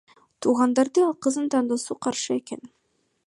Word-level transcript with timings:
Туугандары 0.41 1.03
ал 1.09 1.13
кыздын 1.25 1.47
тандоосуна 1.53 2.01
каршы 2.05 2.31
экен. 2.41 2.61